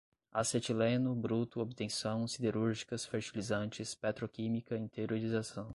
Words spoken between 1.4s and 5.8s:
obtenção, siderúrgicas, fertilizantes, petroquímica, interiorização